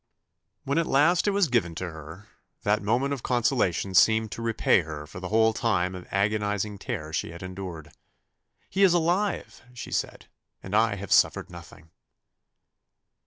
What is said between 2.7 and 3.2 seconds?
moment